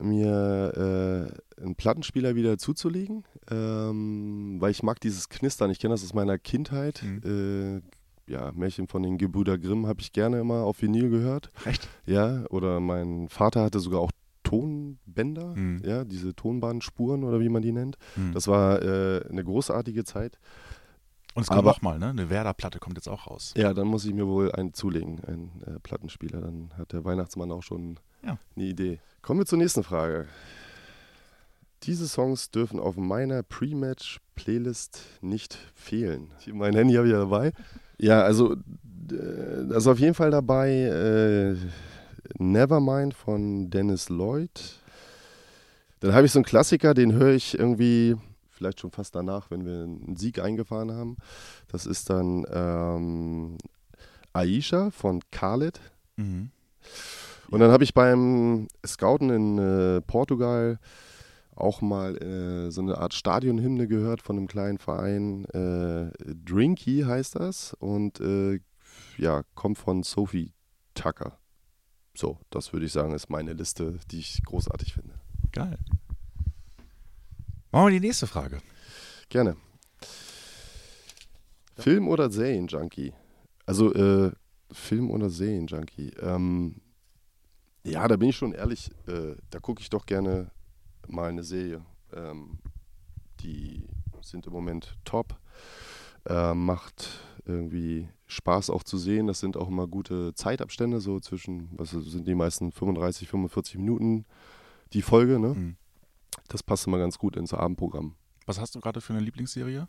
[0.00, 5.70] mir äh, einen Plattenspieler wieder zuzulegen, ähm, weil ich mag dieses Knistern.
[5.70, 7.02] Ich kenne das aus meiner Kindheit.
[7.24, 7.80] Äh,
[8.26, 11.50] ja, Märchen von den Gebrüder Grimm habe ich gerne immer auf Vinyl gehört.
[11.64, 11.88] Echt?
[12.06, 14.10] Ja, oder mein Vater hatte sogar auch
[14.60, 15.82] Tonbänder, Mhm.
[15.84, 17.96] ja, diese Tonbahnspuren oder wie man die nennt.
[18.14, 18.32] Hm.
[18.32, 20.38] Das war äh, eine großartige Zeit.
[21.34, 22.10] Und es kommt nochmal, ne?
[22.10, 23.52] Eine Werder-Platte kommt jetzt auch raus.
[23.56, 26.40] Ja, dann muss ich mir wohl einen zulegen, einen äh, Plattenspieler.
[26.40, 28.38] Dann hat der Weihnachtsmann auch schon Ja.
[28.54, 29.00] eine Idee.
[29.22, 30.26] Kommen wir zur nächsten Frage.
[31.82, 36.30] Diese Songs dürfen auf meiner Pre-Match-Playlist nicht fehlen.
[36.52, 37.52] Mein Handy habe ich ja dabei.
[37.98, 38.54] Ja, also
[39.10, 41.56] äh, ist auf jeden Fall dabei äh,
[42.38, 44.80] Nevermind von Dennis Lloyd.
[46.00, 48.16] Dann habe ich so einen Klassiker, den höre ich irgendwie
[48.50, 51.16] vielleicht schon fast danach, wenn wir einen Sieg eingefahren haben.
[51.68, 53.58] Das ist dann ähm,
[54.32, 55.80] Aisha von Khaled.
[56.16, 56.50] Mhm.
[57.50, 60.78] Und dann habe ich beim Scouten in äh, Portugal
[61.54, 65.44] auch mal äh, so eine Art Stadionhymne gehört von einem kleinen Verein.
[65.46, 66.10] Äh,
[66.44, 68.60] Drinky heißt das und äh,
[69.18, 70.52] ja, kommt von Sophie
[70.94, 71.38] Tucker.
[72.16, 75.14] So, das würde ich sagen, ist meine Liste, die ich großartig finde.
[75.52, 75.78] Geil.
[77.72, 78.60] Machen wir die nächste Frage.
[79.28, 79.56] Gerne.
[81.76, 83.12] Film oder Serienjunkie?
[83.66, 84.30] Also äh,
[84.70, 86.10] Film oder Serienjunkie?
[86.20, 86.80] Ähm,
[87.82, 90.50] ja, da bin ich schon ehrlich, äh, da gucke ich doch gerne
[91.08, 91.84] mal eine Serie.
[92.12, 92.58] Ähm,
[93.40, 93.88] die
[94.22, 95.36] sind im Moment top.
[96.26, 97.08] Äh, macht
[97.46, 99.26] irgendwie Spaß auch zu sehen.
[99.26, 104.24] Das sind auch immer gute Zeitabstände, so zwischen, was sind die meisten 35, 45 Minuten
[104.92, 105.48] die Folge, ne?
[105.54, 105.76] Mhm.
[106.48, 108.14] Das passt immer ganz gut ins Abendprogramm.
[108.46, 109.88] Was hast du gerade für eine Lieblingsserie?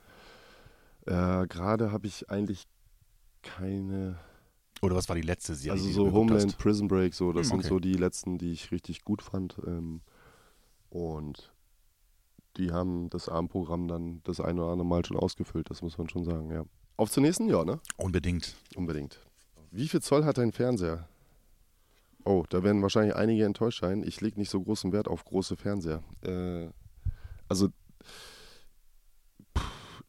[1.05, 2.67] Äh, Gerade habe ich eigentlich
[3.41, 4.17] keine.
[4.81, 5.79] Oder was war die letzte Serie?
[5.79, 6.57] Also so Homeland, hast?
[6.57, 7.67] Prison Break, so, das Hm, sind okay.
[7.69, 9.57] so die letzten, die ich richtig gut fand.
[9.65, 10.01] Ähm,
[10.89, 11.53] und
[12.57, 16.09] die haben das Abendprogramm dann das eine oder andere Mal schon ausgefüllt, das muss man
[16.09, 16.63] schon sagen, ja.
[16.97, 17.49] Auf zur nächsten?
[17.49, 17.79] Ja, ne?
[17.97, 18.55] Unbedingt.
[18.75, 19.19] Unbedingt.
[19.71, 21.07] Wie viel Zoll hat dein Fernseher?
[22.23, 24.03] Oh, da werden wahrscheinlich einige enttäuscht sein.
[24.03, 26.01] Ich lege nicht so großen Wert auf große Fernseher.
[26.23, 26.69] Äh,
[27.49, 27.69] also,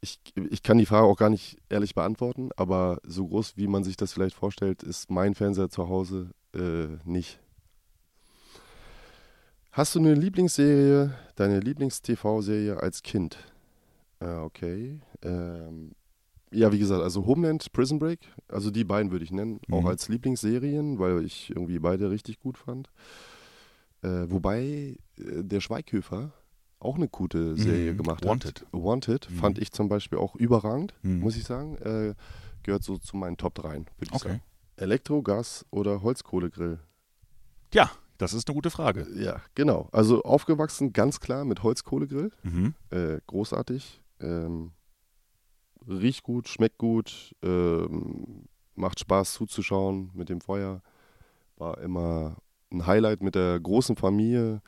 [0.00, 3.84] ich, ich kann die Frage auch gar nicht ehrlich beantworten, aber so groß, wie man
[3.84, 7.40] sich das vielleicht vorstellt, ist mein Fernseher zu Hause äh, nicht.
[9.72, 13.36] Hast du eine Lieblingsserie, deine Lieblings-TV-Serie als Kind?
[14.20, 15.00] Ah, okay.
[15.22, 15.92] Ähm,
[16.52, 19.86] ja, wie gesagt, also Homeland, Prison Break, also die beiden würde ich nennen, auch Mhm.
[19.88, 22.90] als Lieblingsserien, weil ich irgendwie beide richtig gut fand.
[24.02, 26.32] Äh, wobei äh, der Schweighöfer
[26.78, 27.96] auch eine gute Serie Mhm.
[27.98, 28.60] gemacht Wanted.
[28.62, 28.66] hat.
[28.72, 29.30] Wanted.
[29.30, 29.34] Mhm.
[29.34, 31.20] fand ich zum Beispiel auch überragend, Mhm.
[31.20, 31.76] muss ich sagen.
[31.78, 32.14] Äh,
[32.62, 34.28] gehört so zu meinen Top 3, würde ich Okay.
[34.28, 34.42] sagen.
[34.76, 36.78] Elektro, Gas oder Holzkohlegrill?
[37.72, 39.06] Ja, das ist eine gute Frage.
[39.14, 39.88] Ja, genau.
[39.90, 42.30] Also aufgewachsen ganz klar mit Holzkohlegrill.
[42.42, 42.74] Mhm.
[42.90, 44.02] Äh, großartig.
[44.20, 44.72] Ähm,
[45.88, 48.44] riecht gut, schmeckt gut, ähm,
[48.74, 50.82] macht Spaß zuzuschauen mit dem Feuer.
[51.56, 52.36] War immer
[52.72, 54.60] ein Highlight mit der großen Familie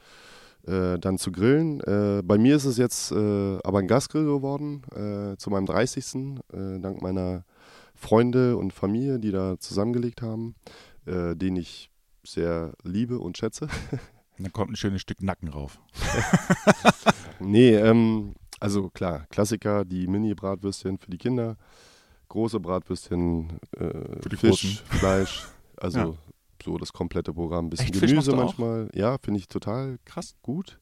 [0.67, 1.81] äh, dann zu grillen.
[1.81, 6.41] Äh, bei mir ist es jetzt äh, aber ein Gasgrill geworden äh, zu meinem 30.
[6.53, 7.45] Äh, dank meiner
[7.95, 10.55] Freunde und Familie, die da zusammengelegt haben,
[11.07, 11.91] äh, den ich
[12.25, 13.65] sehr liebe und schätze.
[13.65, 14.01] Und
[14.45, 15.79] Dann kommt ein schönes Stück Nacken rauf.
[17.41, 21.57] Nee, ähm, also klar, Klassiker, die Mini-Bratwürstchen für die Kinder,
[22.29, 26.15] große Bratwürstchen, äh, Fisch, Fleisch, also Ja.
[26.65, 27.71] so das komplette Programm.
[27.71, 28.01] Bisschen Echt?
[28.01, 28.89] Gemüse manchmal.
[28.95, 30.35] Ja, finde ich total Krass.
[30.43, 30.79] gut.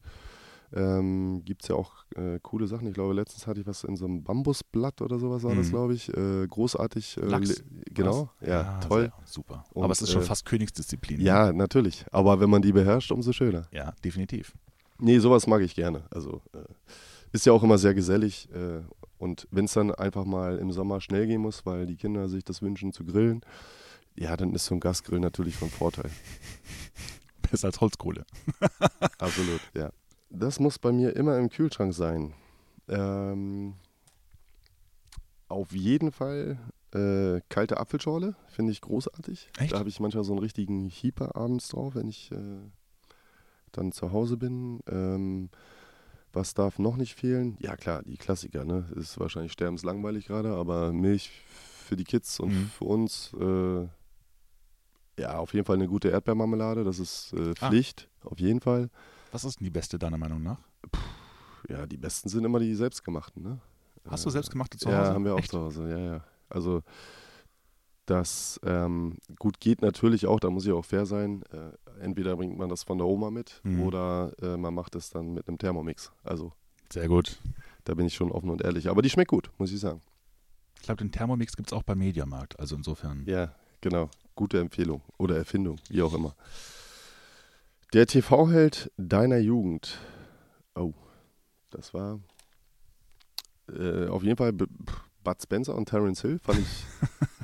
[0.73, 2.87] Ähm, Gibt es ja auch äh, coole Sachen.
[2.89, 5.71] Ich glaube, letztens hatte ich was in so einem Bambusblatt oder sowas war das, Mhm.
[5.71, 6.09] glaube ich.
[6.13, 7.15] Äh, großartig.
[7.17, 7.63] Äh, Lachs,
[7.93, 9.03] genau, ja, toll.
[9.03, 9.63] Sehr, super.
[9.73, 11.19] Und, Aber es ist schon äh, fast Königsdisziplin.
[11.19, 11.23] ne?
[11.23, 12.05] Ja, natürlich.
[12.11, 13.67] Aber wenn man die beherrscht, umso schöner.
[13.71, 14.53] Ja, definitiv.
[14.99, 16.03] Nee, sowas mag ich gerne.
[16.09, 16.57] Also äh,
[17.31, 18.49] ist ja auch immer sehr gesellig.
[18.53, 18.81] Äh,
[19.17, 22.43] und wenn es dann einfach mal im Sommer schnell gehen muss, weil die Kinder sich
[22.43, 23.41] das wünschen zu grillen,
[24.15, 26.09] ja, dann ist so ein Gasgrill natürlich von Vorteil.
[27.49, 28.25] Besser als Holzkohle.
[29.19, 29.91] Absolut, ja.
[30.29, 32.33] Das muss bei mir immer im Kühlschrank sein.
[32.89, 33.75] Ähm,
[35.47, 36.57] auf jeden Fall
[36.93, 39.49] äh, kalte Apfelschorle, finde ich großartig.
[39.59, 39.71] Echt?
[39.71, 42.59] Da habe ich manchmal so einen richtigen Hieper abends drauf, wenn ich äh,
[43.71, 44.81] dann zu Hause bin.
[44.87, 45.49] Ähm,
[46.37, 47.57] was darf noch nicht fehlen?
[47.59, 48.85] Ja klar, die Klassiker, ne?
[48.95, 51.31] Ist wahrscheinlich sterbenslangweilig gerade, aber Milch
[51.85, 52.69] für die Kids und Mhm.
[52.69, 53.87] für uns, äh,
[55.19, 57.67] ja, auf jeden Fall eine gute Erdbeermarmelade, das ist äh, Ah.
[57.67, 58.89] Pflicht, auf jeden Fall.
[59.31, 60.59] Was ist denn die beste deiner Meinung nach?
[61.69, 63.59] Ja, die besten sind immer die selbstgemachten, ne?
[64.09, 65.13] Hast du Äh, selbstgemachte zu ja, Hause?
[65.13, 65.51] haben wir auch Echt?
[65.51, 66.23] zu Hause, ja, ja.
[66.49, 66.81] Also
[68.07, 71.43] das ähm, gut geht natürlich auch, da muss ich auch fair sein.
[71.51, 73.81] Äh, entweder bringt man das von der Oma mit Mhm.
[73.83, 76.11] oder äh, man macht es dann mit einem Thermomix.
[76.23, 76.53] Also
[76.91, 77.37] Sehr gut.
[77.83, 78.89] da bin ich schon offen und ehrlich.
[78.89, 80.01] Aber die schmeckt gut, muss ich sagen.
[80.77, 82.59] Ich glaube, den Thermomix gibt es auch beim Mediamarkt.
[82.59, 83.23] Also insofern.
[83.27, 84.09] Ja, genau.
[84.35, 86.35] Gute Empfehlung oder Erfindung, wie auch immer.
[87.93, 89.97] Der TV-Held deiner Jugend.
[90.75, 90.93] Oh,
[91.71, 92.19] das war
[93.69, 94.65] äh, auf jeden Fall B
[95.23, 96.39] Bud Spencer und Terence Hill.
[96.39, 96.85] Fand ich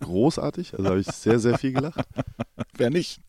[0.00, 0.74] großartig.
[0.74, 2.04] Also habe ich sehr, sehr viel gelacht.
[2.76, 3.20] Wer nicht?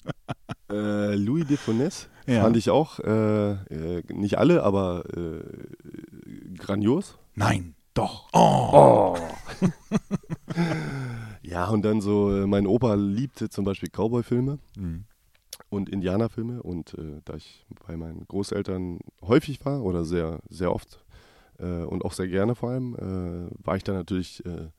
[0.72, 2.42] Äh, Louis de Funès Ja.
[2.42, 5.44] fand ich auch, äh, äh, nicht alle, aber äh,
[6.58, 7.18] grandios.
[7.36, 8.30] Nein, doch.
[8.34, 9.16] Oh.
[11.42, 15.04] Ja, und dann so, äh, mein Opa liebte zum Beispiel Cowboy-Filme Mhm.
[15.70, 16.64] und Indianerfilme.
[16.64, 21.04] Und äh, da ich bei meinen Großeltern häufig war oder sehr, sehr oft
[21.60, 24.70] äh, und auch sehr gerne vor allem, äh, war ich da natürlich äh,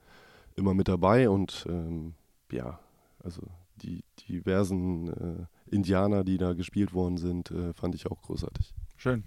[0.56, 1.28] immer mit dabei.
[1.28, 2.14] Und ähm,
[2.50, 2.78] ja,
[3.22, 3.42] also
[3.76, 8.74] die diversen äh, Indianer, die da gespielt worden sind, äh, fand ich auch großartig.
[8.96, 9.24] Schön.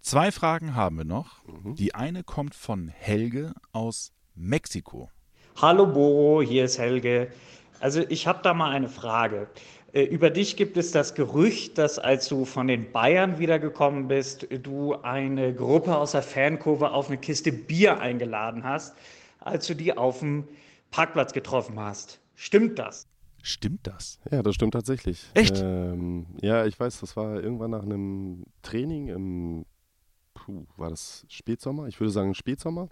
[0.00, 1.44] Zwei Fragen haben wir noch.
[1.46, 1.74] Mhm.
[1.74, 5.10] Die eine kommt von Helge aus Mexiko.
[5.60, 7.28] Hallo Boro, hier ist Helge.
[7.80, 9.48] Also ich habe da mal eine Frage.
[9.92, 14.46] Äh, Über dich gibt es das Gerücht, dass als du von den Bayern wiedergekommen bist,
[14.62, 18.94] du eine Gruppe aus der Fankurve auf eine Kiste Bier eingeladen hast,
[19.40, 20.48] als du die auf dem
[20.90, 22.20] Parkplatz getroffen hast.
[22.34, 23.06] Stimmt das?
[23.42, 24.18] Stimmt das?
[24.30, 25.30] Ja, das stimmt tatsächlich.
[25.34, 25.58] Echt?
[25.62, 29.66] Ähm, ja, ich weiß, das war irgendwann nach einem Training im,
[30.34, 31.86] puh, war das Spätsommer?
[31.86, 32.88] Ich würde sagen Spätsommer.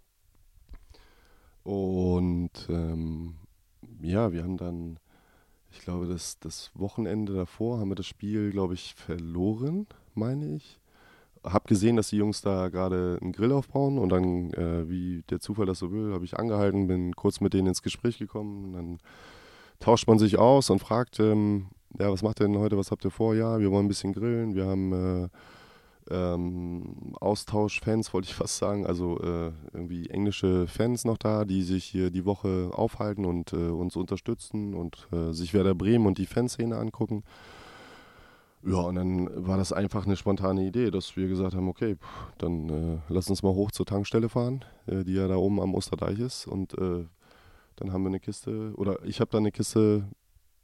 [1.65, 3.35] Und ähm,
[4.01, 4.99] ja, wir haben dann,
[5.71, 10.79] ich glaube, das, das Wochenende davor haben wir das Spiel, glaube ich, verloren, meine ich.
[11.45, 15.41] Hab gesehen, dass die Jungs da gerade einen Grill aufbauen und dann, äh, wie der
[15.41, 18.99] Zufall das so will, habe ich angehalten, bin kurz mit denen ins Gespräch gekommen dann
[19.81, 23.05] tauscht man sich aus und fragt, ähm, ja, was macht ihr denn heute, was habt
[23.05, 23.35] ihr vor?
[23.35, 25.29] Ja, wir wollen ein bisschen grillen, wir haben äh,
[26.11, 31.85] ähm, Austauschfans, wollte ich fast sagen, also äh, irgendwie englische Fans noch da, die sich
[31.85, 36.27] hier die Woche aufhalten und äh, uns unterstützen und äh, sich Werder Bremen und die
[36.27, 37.25] Fanszene angucken.
[38.65, 42.33] Ja, und dann war das einfach eine spontane Idee, dass wir gesagt haben, okay, pff,
[42.39, 45.75] dann äh, lass uns mal hoch zur Tankstelle fahren, äh, die ja da oben am
[45.75, 47.07] Osterdeich ist und äh,
[47.77, 50.09] dann haben wir eine Kiste, oder ich habe da eine Kiste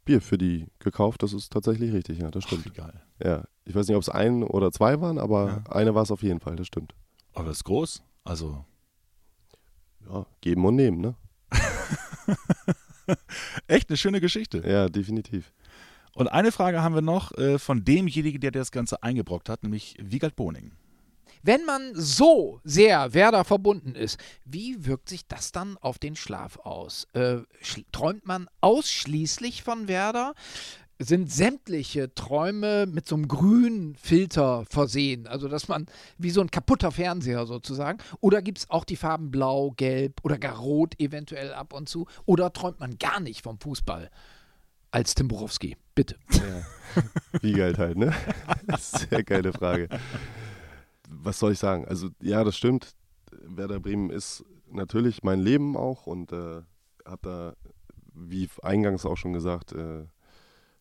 [0.04, 1.22] Bier für die gekauft.
[1.22, 2.66] Das ist tatsächlich richtig, ja, das Ach, stimmt.
[2.66, 3.00] wie geil.
[3.22, 5.72] Ja, ich weiß nicht, ob es ein oder zwei waren, aber Ja.
[5.72, 6.94] eine war es auf jeden Fall, das stimmt.
[7.32, 8.02] Aber das ist groß.
[8.24, 8.64] Also
[10.08, 11.14] Ja, geben und nehmen, ne?
[13.68, 14.62] echt eine schöne Geschichte.
[14.68, 15.52] Ja, definitiv.
[16.14, 19.96] Und eine Frage haben wir noch äh, von demjenigen, der das Ganze eingebrockt hat, nämlich
[20.00, 20.72] Wiegald Boning.
[21.46, 26.58] Wenn man so sehr Werder verbunden ist, wie wirkt sich das dann auf den Schlaf
[26.60, 27.06] aus?
[27.12, 27.40] Äh,
[27.92, 30.32] träumt man ausschließlich von Werder?
[30.98, 35.26] Sind sämtliche Träume mit so einem grünen Filter versehen?
[35.26, 35.84] Also, dass man
[36.16, 37.98] wie so ein kaputter Fernseher sozusagen?
[38.20, 42.06] Oder gibt es auch die Farben Blau, Gelb oder gar Rot eventuell ab und zu?
[42.24, 44.10] Oder träumt man gar nicht vom Fußball?
[44.92, 46.16] Als Tim Borowski, bitte.
[46.32, 47.02] Ja.
[47.40, 48.12] Wie geil halt, ne?
[48.78, 49.88] Sehr geile Frage.
[51.08, 51.86] Was soll ich sagen?
[51.86, 52.94] Also, ja, das stimmt.
[53.30, 56.62] Werder Bremen ist natürlich mein Leben auch und äh,
[57.04, 57.54] hat da,
[58.14, 60.04] wie eingangs auch schon gesagt, äh,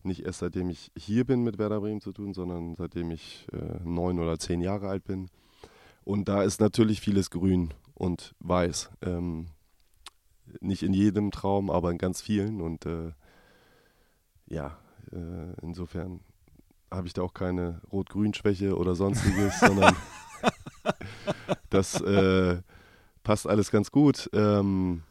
[0.04, 3.80] nicht erst seitdem ich hier bin mit Werder Bremen zu tun, sondern seitdem ich äh,
[3.84, 5.30] neun oder zehn Jahre alt bin.
[6.04, 8.92] Und da ist natürlich vieles grün und weiß.
[9.02, 9.48] Ähm,
[10.60, 12.62] nicht in jedem Traum, aber in ganz vielen.
[12.62, 13.14] Und äh,
[14.48, 14.78] ja,
[15.12, 16.22] äh, insofern
[16.92, 19.96] habe ich da auch keine Rot-Grün-Schwäche oder sonstiges, sondern
[21.70, 22.62] das äh,
[23.24, 24.30] passt alles ganz gut.
[24.34, 25.04] Ähm,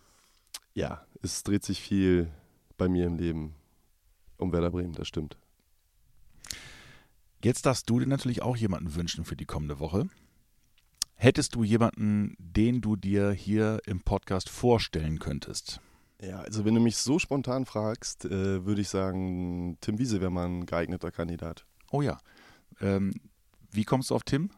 [0.74, 2.30] ja, es dreht sich viel
[2.76, 3.54] bei mir im Leben
[4.36, 5.36] um Werder Bremen, das stimmt.
[7.44, 10.08] Jetzt darfst du dir natürlich auch jemanden wünschen für die kommende Woche.
[11.14, 15.80] Hättest du jemanden, den du dir hier im Podcast vorstellen könntest?
[16.22, 20.30] Ja, also wenn du mich so spontan fragst, äh, würde ich sagen, Tim Wiese wäre
[20.30, 21.66] mal ein geeigneter Kandidat.
[21.90, 22.18] Oh ja.
[22.80, 23.12] Ähm,
[23.72, 24.50] wie kommst du auf Tim?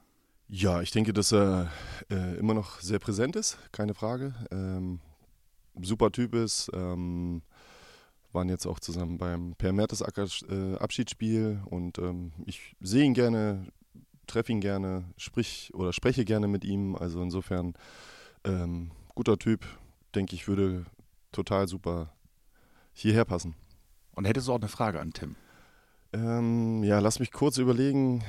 [0.46, 1.70] Ja, ich denke, dass er
[2.10, 4.34] äh, immer noch sehr präsent ist, keine Frage.
[4.50, 5.00] Ähm,
[5.80, 6.70] super Typ ist.
[6.74, 7.42] Ähm,
[8.32, 13.68] waren jetzt auch zusammen beim Per Mertesacker äh, Abschiedsspiel und ähm, ich sehe ihn gerne,
[14.26, 16.94] treffe ihn gerne, sprich oder spreche gerne mit ihm.
[16.94, 17.74] Also insofern
[18.44, 19.64] ähm, guter Typ,
[20.14, 20.84] denke ich, würde
[21.34, 22.12] total super
[22.92, 23.54] hierher passen.
[24.12, 25.36] Und hättest du auch eine Frage an Tim?
[26.12, 28.22] Ähm, ja, lass mich kurz überlegen.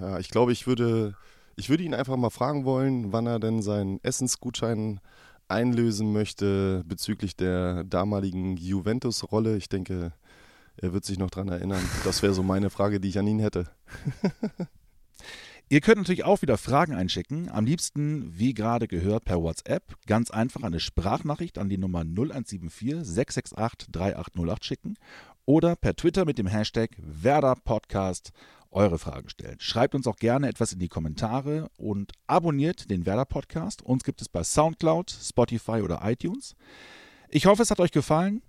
[0.00, 1.14] Ja, ich glaube, ich würde,
[1.56, 5.00] ich würde ihn einfach mal fragen wollen, wann er denn seinen Essensgutschein
[5.48, 9.56] einlösen möchte bezüglich der damaligen Juventus-Rolle.
[9.56, 10.12] Ich denke,
[10.76, 11.82] er wird sich noch dran erinnern.
[12.04, 13.66] Das wäre so meine Frage, die ich an ihn hätte.
[15.68, 17.50] Ihr könnt natürlich auch wieder Fragen einschicken.
[17.50, 19.96] Am liebsten, wie gerade gehört, per WhatsApp.
[20.06, 24.94] Ganz einfach eine Sprachnachricht an die Nummer 0174 668 3808 schicken
[25.44, 28.30] oder per Twitter mit dem Hashtag Werder Podcast
[28.70, 29.58] eure Fragen stellen.
[29.58, 33.82] Schreibt uns auch gerne etwas in die Kommentare und abonniert den Werder Podcast.
[33.82, 36.54] Uns gibt es bei Soundcloud, Spotify oder iTunes.
[37.28, 38.40] Ich hoffe, es hat euch gefallen.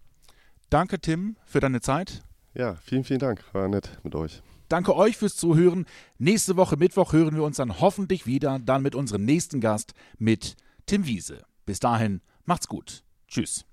[0.70, 2.22] Danke, Tim, für deine Zeit.
[2.54, 3.44] Ja, vielen, vielen Dank.
[3.54, 4.44] War nett mit euch.
[4.70, 5.86] Danke euch fürs Zuhören.
[6.18, 10.56] Nächste Woche Mittwoch hören wir uns dann hoffentlich wieder, dann mit unserem nächsten Gast, mit
[10.86, 11.44] Tim Wiese.
[11.66, 13.04] Bis dahin, macht's gut.
[13.28, 13.67] Tschüss.